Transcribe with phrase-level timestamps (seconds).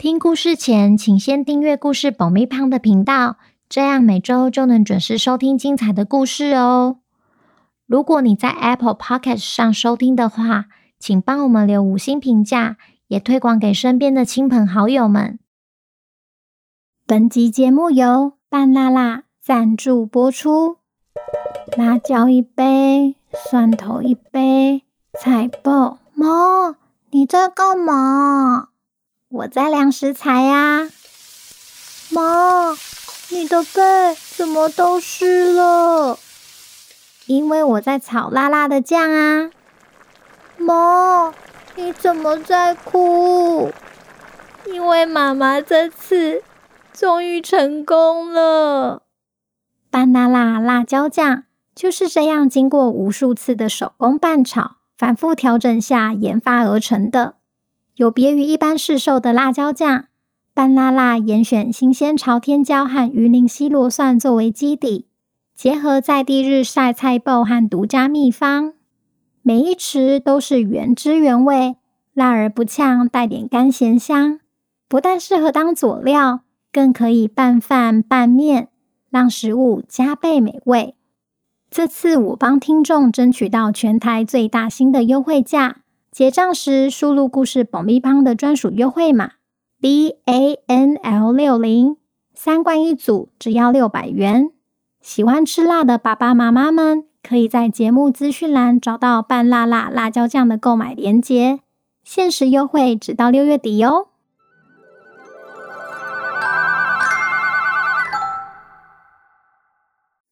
[0.00, 3.36] 听故事前，请先订阅故事保密胖的频道，
[3.68, 7.00] 这样每周就能准时收听精彩的故事哦。
[7.84, 10.64] 如果你在 Apple Podcast 上收听的话，
[10.98, 15.38] 请帮我们留五星评价，也推广给身边的亲朋好友们。
[17.06, 20.78] 本集节目由芭乐辣赞助播出，
[21.76, 24.82] 辣椒一杯，蒜头一杯，
[25.12, 25.98] 菜脯。
[26.14, 26.76] 妈，
[27.10, 28.69] 你在干嘛？
[29.32, 30.90] 我在量食材呀，
[32.10, 32.76] 妈，
[33.28, 36.18] 你的背怎么都湿了？
[37.26, 39.50] 因为我在炒辣辣的酱啊。
[40.56, 41.32] 妈，
[41.76, 43.70] 你怎么在哭？
[44.66, 46.42] 因为妈妈这次
[46.92, 49.04] 终于成功了。
[49.92, 57.36] 芭乐辣辣椒酱就是这样经过无数次的手工拌炒、反复调整下研发而成的。
[58.00, 60.06] 有别于一般市售的辣椒酱，
[60.54, 65.04] 芭乐辣严选新鲜朝天椒和鱼鳞西螺蒜作为基底，
[65.54, 68.72] 结合在地日晒菜脯和独家秘方，
[69.42, 71.76] 每一匙都是原汁原味，
[72.14, 74.40] 辣而不呛，带点甘咸香。
[74.88, 76.40] 不但适合当佐料，
[76.72, 78.68] 更可以拌饭拌面，
[79.10, 80.94] 让食物加倍美味。
[81.68, 85.82] 这次我帮听众争取到全台最大新的优惠价。
[86.10, 89.34] 结账时输入故事爆米花的专属优惠码
[89.80, 91.96] B A N L 六零，
[92.34, 94.50] 三罐一组，只要六百元。
[95.00, 101.60] 喜欢吃辣的爸爸妈妈们，可以在节目资讯栏找到拌辣辣辣椒酱的购买链接，
[102.02, 104.08] 限时优惠直到六月底哦。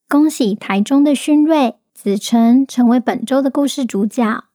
[0.09, 4.48] 恭喜台中的勋瑞、子成成为本周的故事主角。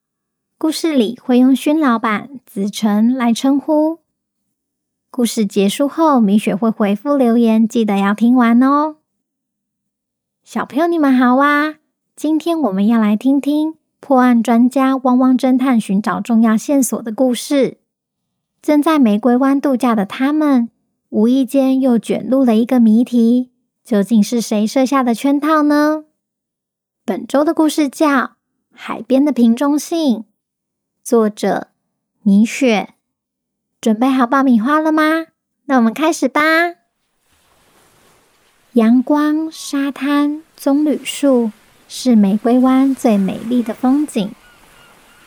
[0.65, 3.99] 故事里会用勋老板子成来称呼。
[5.11, 8.97] 故事结束后，米雪会回复留言，记得要听完哦。
[10.43, 11.75] 小朋友，你们好啊！
[12.17, 17.77] 今天我们要来听听破案专家汪汪侦探寻找重要线索的故事。
[18.63, 20.71] 正在玫瑰湾度假的他们，
[21.11, 23.51] 无意间又卷入了一个谜题，
[23.85, 26.07] 究竟是谁设下的圈套呢？
[27.05, 28.09] 本周的故事叫
[28.73, 30.17] 《海边的瓶中信》。
[31.05, 31.67] 作者
[32.23, 32.95] 米雪，
[33.79, 35.27] 准备好爆米花了吗？
[35.67, 36.41] 那我们开始吧。
[38.73, 41.53] 阳光、沙滩、棕榈树
[41.87, 44.33] 是玫瑰湾最美丽的风景。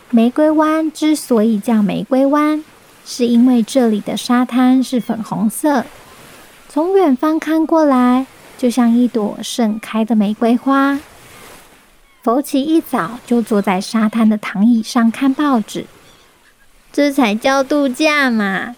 [0.09, 2.63] 玫瑰湾之所以叫玫瑰湾，
[3.05, 5.85] 是因为这里的沙滩是粉红色，
[6.67, 8.25] 从远方看过来，
[8.57, 10.99] 就像一朵盛开的玫瑰花。
[12.27, 15.85] 福奇一早就坐在沙滩的躺椅上看报纸，
[16.91, 18.75] 这才叫度假嘛！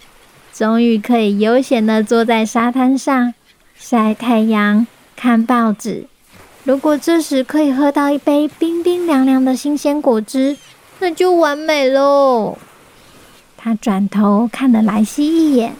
[0.54, 3.34] 终于可以悠闲地坐在沙滩上
[3.74, 6.06] 晒太阳、看报纸。
[6.62, 10.56] 如果这时可以喝到一杯冰冰凉凉的新鲜果汁，
[11.00, 12.56] 那就完美喽。
[13.56, 15.74] 他转头看了莱西一眼，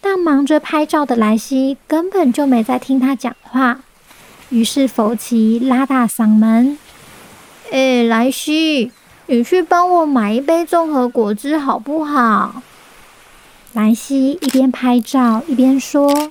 [0.00, 3.80] 但忙着拍照的莱西根本就没在听他讲话。
[4.50, 6.78] 于是福奇拉大嗓门。
[7.72, 8.92] 哎，莱西，
[9.28, 12.62] 你去帮我买一杯综合果汁好不好？
[13.72, 16.30] 莱西一边拍照一边说：“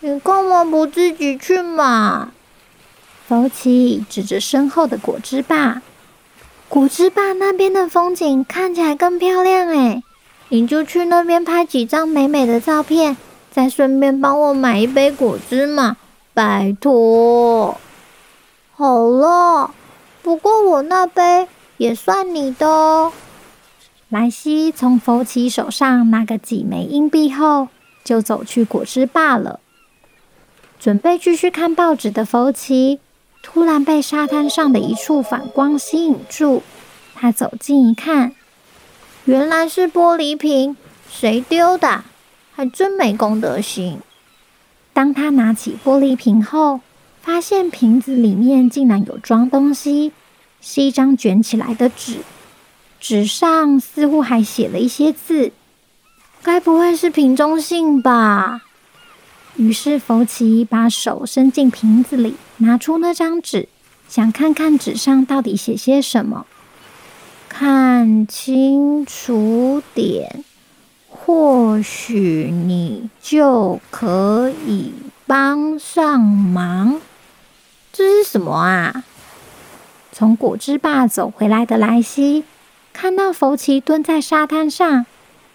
[0.00, 2.26] 你干嘛不自己去买？”
[3.28, 5.82] 福奇指着身后的果汁吧，
[6.68, 10.02] 果汁吧那边的风景看起来更漂亮哎，
[10.48, 13.16] 你就去那边拍几张美美的照片，
[13.52, 15.96] 再顺便帮我买一杯果汁嘛，
[16.34, 17.78] 拜托。
[18.74, 19.70] 好了。
[20.22, 23.12] 不过我那杯也算你的哦。
[24.08, 27.68] 莱西从福奇手上拿个几枚硬币后，
[28.04, 29.60] 就走去果汁吧了。
[30.78, 33.00] 准备继续看报纸的福奇，
[33.42, 36.62] 突然被沙滩上的一处反光吸引住。
[37.14, 38.32] 他走近一看，
[39.26, 40.76] 原来是玻璃瓶，
[41.08, 42.02] 谁丢的？
[42.52, 44.00] 还真没公德心。
[44.92, 46.80] 当他拿起玻璃瓶后，
[47.22, 50.12] 发现瓶子里面竟然有装东西，
[50.60, 52.18] 是一张卷起来的纸，
[52.98, 55.52] 纸上似乎还写了一些字，
[56.42, 58.62] 该不会是瓶中信吧？
[59.56, 63.68] 于是福奇把手伸进瓶子里，拿出那张纸，
[64.08, 66.46] 想看看纸上到底写些什么。
[67.48, 70.44] 看清楚点，
[71.08, 74.92] 或许你就可以
[75.26, 77.00] 帮上忙。
[77.92, 79.04] 这是什么啊？
[80.12, 82.44] 从果汁吧走回来的莱西
[82.92, 85.06] 看到福奇蹲在沙滩上，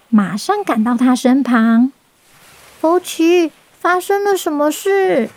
[0.08, 1.92] 马上赶到他身旁。
[2.80, 5.30] 福奇，发生了什么事？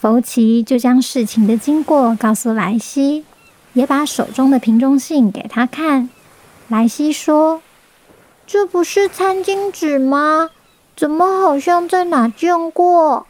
[0.00, 3.24] 福奇就将事情的经过告诉莱西。
[3.72, 6.10] 也把手中的瓶中信给他看。
[6.66, 7.62] 莱西说
[8.44, 10.50] ：“这不是餐巾纸吗？
[10.96, 13.28] 怎么好像在哪见过？”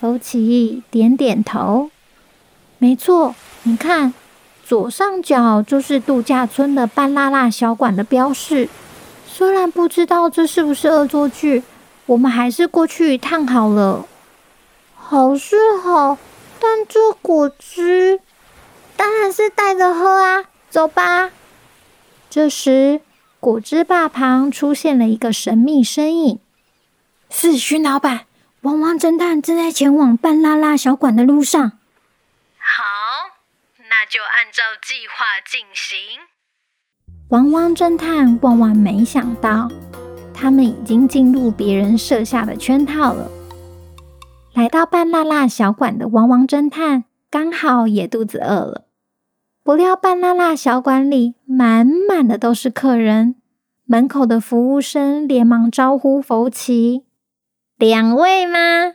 [0.00, 1.90] 福奇点点头
[2.78, 4.14] ：“没错，你看，
[4.64, 8.70] 左上角就是度假村的半拉拉小馆的标示。
[9.26, 11.62] 虽然不知道这是不是恶作剧，
[12.06, 14.06] 我们还是过去一趟好了。
[14.94, 16.16] 好是好，
[16.58, 18.20] 但这果汁……”
[18.96, 20.44] 当然是带着喝啊！
[20.70, 21.30] 走吧。
[22.30, 23.02] 这时，
[23.38, 26.38] 果汁吧旁出现了一个神秘身影。
[27.28, 28.22] 是徐老板，
[28.62, 31.62] 汪汪侦探正在前往半拉拉小馆的路上。
[32.58, 32.82] 好，
[33.88, 35.98] 那就按照计划进行。
[37.30, 39.70] 汪汪侦探万万没想到，
[40.34, 43.30] 他们已经进入别人设下的圈套了。
[44.52, 48.84] 来到半拉拉小馆的汪汪侦探，刚好也肚子饿了。
[49.62, 53.36] 不料，半拉拉小馆里满满的都是客人，
[53.86, 57.04] 门口的服务生连忙招呼福奇
[57.80, 58.92] ：“两位吗？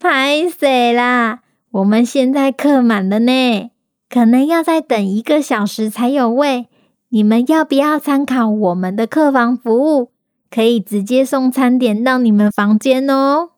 [0.00, 3.70] 拍谢啦，我们现在客满了呢，
[4.10, 6.66] 可能要再等一个小时才有位。
[7.10, 10.10] 你们要不要参考我们的客房服务？
[10.50, 13.50] 可以直接送餐点到你们房间哦。”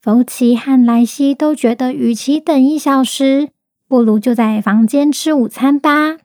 [0.00, 3.50] 福奇和莱西都觉得，与其等一小时，
[3.86, 6.16] 不如就在房间吃午餐吧。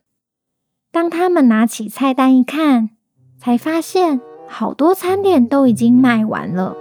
[0.89, 2.91] 当他们拿起菜单一看，
[3.37, 6.77] 才发现好多餐点都已经卖完了。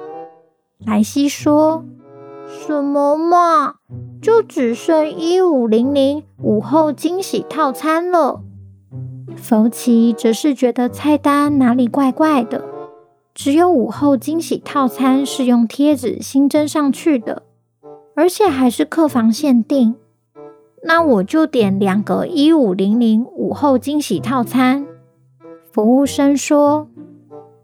[0.84, 1.84] 莱西说
[2.46, 3.76] ：“什么嘛，
[4.20, 8.42] 就只剩一五零零午后惊喜套餐了。”
[9.34, 12.64] 福奇则是觉得菜单哪里怪怪的，
[13.34, 17.42] 只有午后惊喜套餐是用贴纸新增上去的，
[18.14, 19.96] 而且还是客房限定。
[20.84, 24.86] 那我就点两个一五零零午后惊喜套餐。
[25.72, 26.88] 服务生说：“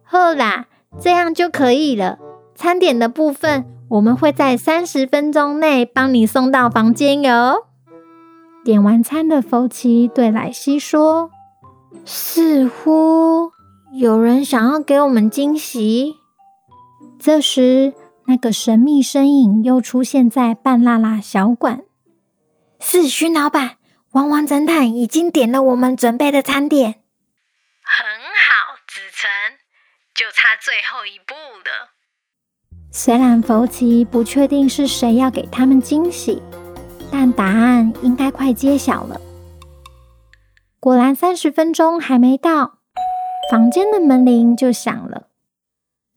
[0.02, 0.66] 好啦，
[0.98, 2.18] 这样就可以了。
[2.62, 7.66] 餐点的部分，我们会在三十分钟内帮你送到房间哟。”
[8.64, 11.32] 点完餐的福奇对莱西说
[12.06, 13.50] ：“似乎
[13.92, 16.14] 有人想要给我们惊喜。”
[17.18, 17.94] 这时，
[18.26, 21.82] 那个神秘身影又出现在半拉拉小馆。
[22.78, 23.78] 是熏老板，
[24.12, 27.02] 汪汪侦探已经点了我们准备的餐点。
[27.82, 29.28] 很好，子辰，
[30.14, 31.91] 就差最后一步了。
[32.94, 36.42] 虽然福奇不确定是谁要给他们惊喜，
[37.10, 39.18] 但答案应该快揭晓了。
[40.78, 42.80] 果然，三十分钟还没到，
[43.50, 45.28] 房间的门铃就响了。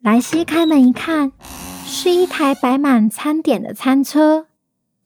[0.01, 1.31] 莱西开门一看，
[1.85, 4.47] 是一台摆满餐点的餐车，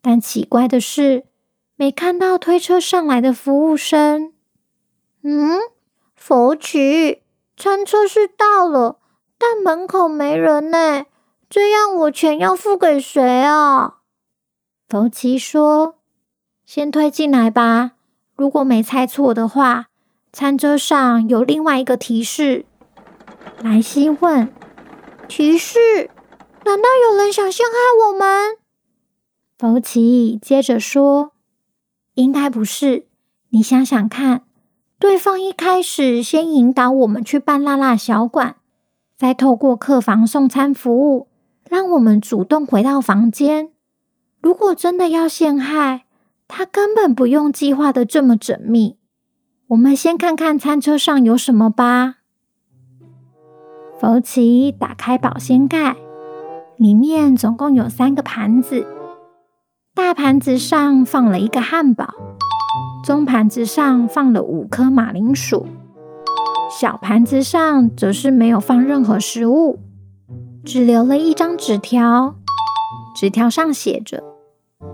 [0.01, 1.25] 但奇怪的是，
[1.75, 4.33] 没看到推车上来的服务生。
[5.21, 5.59] 嗯，
[6.15, 7.21] 福奇，
[7.55, 8.97] 餐车是到了，
[9.38, 11.05] 但门口没人呢。
[11.49, 13.95] 这样我钱要付给谁啊？
[14.87, 15.95] 福奇说
[16.63, 17.93] ：“先推进来吧。
[18.35, 19.87] 如果没猜错的话，
[20.31, 22.65] 餐桌上有另外一个提示。”
[23.63, 24.53] 莱西问
[25.27, 26.11] ：“提示？
[26.65, 27.73] 难道有人想陷害
[28.07, 28.57] 我们？”
[29.57, 31.31] 福奇接着说。
[32.15, 33.07] 应该不是，
[33.49, 34.43] 你想想看，
[34.99, 38.57] 对方一开始先引导我们去半辣辣小馆，
[39.15, 41.28] 再透过客房送餐服务，
[41.69, 43.69] 让我们主动回到房间。
[44.41, 46.05] 如果真的要陷害，
[46.47, 48.97] 他根本不用计划的这么缜密。
[49.67, 52.15] 我们先看看餐车上有什么吧。
[53.99, 55.95] 福奇打开保鲜盖，
[56.77, 58.88] 里面总共有三个盘子。
[59.93, 62.15] 大盘子上放了一个汉堡，
[63.03, 65.67] 中盘子上放了五颗马铃薯，
[66.71, 69.79] 小盘子上则是没有放任何食物，
[70.69, 72.35] 只留了一张纸条。
[73.15, 74.23] 纸条上写着：“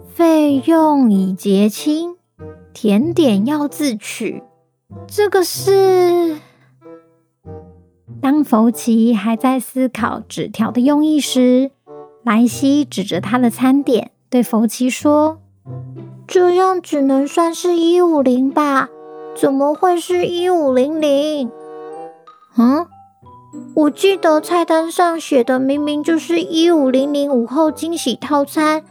[0.08, 2.16] 费用已结清，
[2.74, 4.42] 甜点要自取。”
[5.06, 6.38] 这个是……
[8.22, 11.72] 当福奇还在思考纸条的用意时，
[12.24, 15.42] 莱西指着他的餐点对佛奇说
[16.26, 18.88] ：“这样只能算是一五零吧？
[19.36, 21.52] 怎么会是一五零零？”
[22.58, 22.88] 嗯，
[23.76, 28.84] 我记得菜单上写的明明就是一五零零午后惊喜套餐，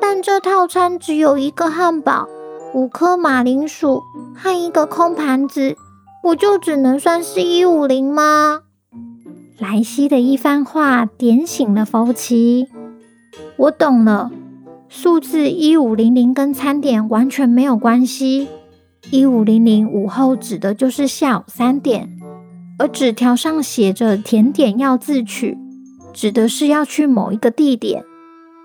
[0.00, 2.28] 但这套餐只有一个汉堡、
[2.72, 4.00] 五颗马铃薯
[4.34, 5.76] 和一个空盘子，
[6.22, 8.60] 我就只能算是一五零吗？
[9.58, 12.68] 莱西的一番话点醒了佛奇。
[13.56, 14.30] 我懂了，
[14.88, 18.48] 数字一五零零跟餐点完全没有关系。
[19.10, 22.19] 一五零零午后指的就是下午三点，
[22.80, 25.58] 而纸条上写着甜点要自取，
[26.14, 28.06] 指的是要去某一个地点。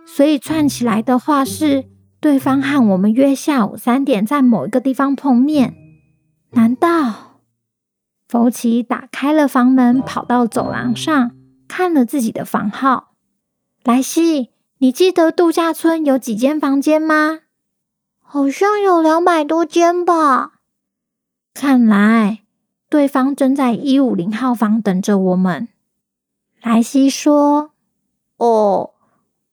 [0.05, 1.84] 所以串起来的话是
[2.22, 5.75] 对方和我们约下午三点在某一个地方碰面。
[6.51, 7.41] 难道？
[8.29, 11.31] 福奇打开了房门，跑到走廊上，
[11.67, 13.15] 看了自己的房号。
[13.84, 17.39] 莱西，你记得度假村有几间房间吗？
[18.22, 20.53] 好像有两百多间吧。
[21.53, 22.44] 看来
[22.95, 25.67] 对方正在一五零号房等着我们。
[26.61, 27.71] 莱西说
[28.39, 28.91] ：“哦，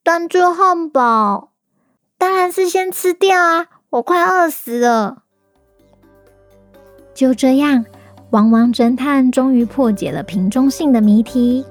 [0.05, 1.51] 但这汉堡
[2.17, 3.67] 当然是先吃掉啊！
[3.91, 5.25] 我快饿死了。”
[7.13, 7.85] 就这样。
[8.31, 11.67] 汪汪侦探终于破解了瓶中信的谜题，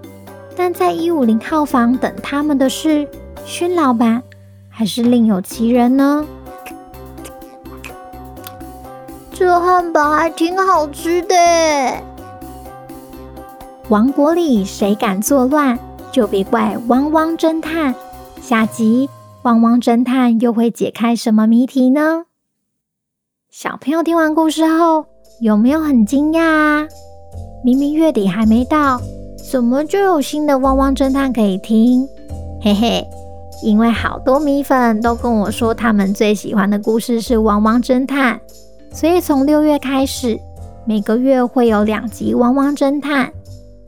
[0.58, 3.08] 但在一五零号房等他们的是
[3.46, 4.22] 熏老板，
[4.68, 6.28] 还是另有其人呢？
[9.44, 11.34] 这汉堡还挺好吃的。
[13.90, 15.80] 王国里谁敢作乱，
[16.12, 17.96] 就别怪汪汪侦探。
[18.40, 19.10] 下集
[19.42, 22.26] 汪汪侦探又会解开什么谜题呢？
[23.50, 25.06] 小朋友听完故事后，
[25.40, 26.88] 有没有很惊讶啊？
[27.66, 29.02] 明明月底还没到，
[29.52, 32.08] 怎么就有新的汪汪侦探可以听？
[32.62, 33.04] 嘿嘿，
[33.64, 38.40] 因为好多米粉都跟我说，他们最喜欢的故事是汪汪侦探，
[38.92, 40.40] 所以从六月开始，
[40.86, 43.32] 每个月会有两集汪汪侦探。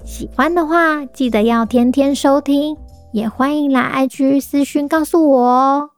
[0.05, 2.77] 喜欢的话，记得要天天收听，
[3.11, 5.89] 也欢迎来 IG 私讯告诉我哦。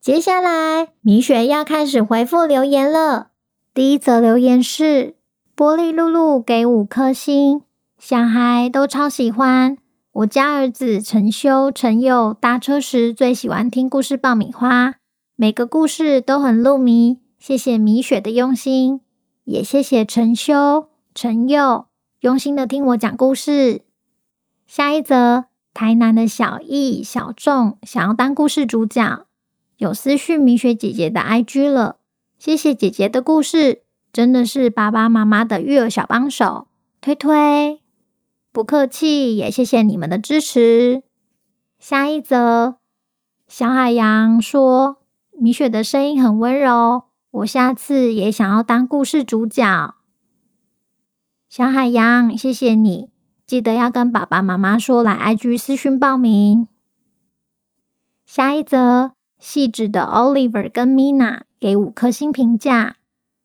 [0.00, 3.28] 接下来，米雪要开始回复留言了。
[3.74, 5.16] 第一则留言是
[5.56, 7.62] 玻璃露露给五颗星，
[7.98, 9.78] 小孩都超喜欢。
[10.12, 14.94] 我家儿子陈修、陈佑搭车时最喜欢听故事爆米花，
[15.34, 17.18] 每个故事都很入迷。
[17.46, 19.02] 谢谢米雪的用心，
[19.44, 21.86] 也谢谢陈修、陈佑
[22.18, 23.82] 用心的听我讲故事。
[24.66, 29.26] 下一则，台南的小艺、小众想要当故事主角，
[29.76, 31.98] 有私讯米雪姐姐的 IG 了。
[32.36, 36.66] 谢谢姐姐的故事，真的是爸爸妈妈的育儿小帮手，
[37.00, 37.80] 推推，
[38.50, 41.04] 不客气，也谢谢你们的支持。
[41.78, 42.78] 下一则，
[43.46, 44.96] 小海洋说
[45.38, 47.04] ：“米雪的声音很温柔，
[47.36, 49.96] 我下次也想要当故事主角。”
[51.50, 53.10] 小海洋，谢谢你，
[53.46, 56.68] 记得要跟爸爸妈妈说，来 IG 私讯报名。
[58.24, 61.42] 下一则，细致的 Oliver 跟 Mina。
[61.58, 62.96] 给五颗星评价，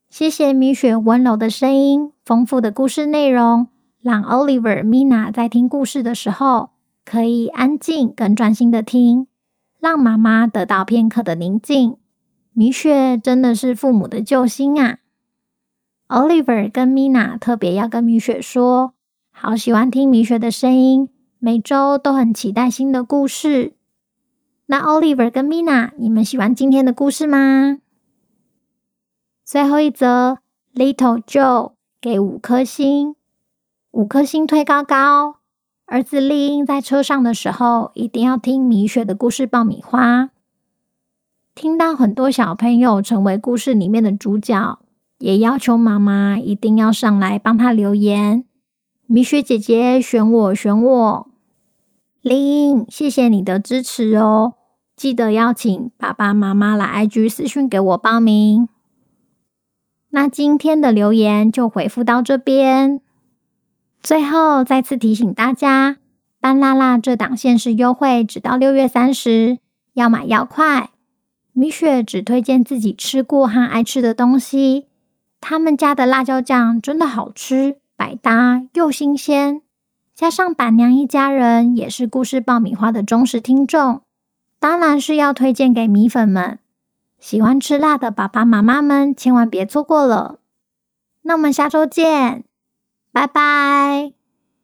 [0.10, 3.69] 谢谢米雪温柔的声音，丰富的故事内容，
[4.01, 6.71] 让 Oliver、Mina 在听故事的时候
[7.05, 9.27] 可以安静、跟专心的听，
[9.79, 11.95] 让妈妈得到片刻的宁静。
[12.53, 14.98] 米雪真的是父母的救星啊
[16.10, 18.93] ！Oliver 跟 Mina 特别要跟米雪说，
[19.31, 21.08] 好喜欢听米雪的声音，
[21.39, 23.74] 每周都很期待新的故事。
[24.65, 27.79] 那 Oliver 跟 Mina，你们喜欢今天的故事吗？
[29.46, 30.39] 最后一则
[30.75, 33.15] ，Little Joe 给五颗星，
[33.91, 35.38] 五颗星推高高。
[35.86, 40.30] 儿子丽英在车上的时候，一定要听米雪的故事爆米花。
[41.53, 44.79] 听到很多小朋友成为故事里面的主角，
[45.17, 48.46] 也要求妈妈一定要上来帮他留言。
[49.05, 51.27] 米雪姐姐选我，选我。
[52.22, 54.53] 林，谢谢你的支持哦！
[54.96, 58.70] 记得邀请爸爸妈妈来 IG 私讯给我报名。
[60.12, 63.01] 那今天的留言就回复到这边。
[64.01, 65.98] 最后再次提醒大家，
[66.39, 69.58] 芭乐辣这档限时优惠只到六月三十，
[69.93, 70.90] 要买要快。
[71.53, 74.88] 米雪只推荐自己吃过和爱吃的东西，
[75.39, 79.62] 他们家的辣椒酱真的好吃，百搭又新鲜。
[80.15, 84.01] 加上板娘一家人也是故事爆米花的忠实听众，
[84.60, 86.60] 当然是要推荐给米粉们。
[87.20, 90.39] 喜欢吃辣的爸爸妈妈们，千万别错过了。
[91.24, 92.43] 那我们下周见，
[93.12, 94.21] 拜拜。